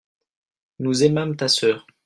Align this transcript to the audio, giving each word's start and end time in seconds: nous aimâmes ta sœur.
nous 0.79 1.03
aimâmes 1.03 1.35
ta 1.35 1.47
sœur. 1.47 1.85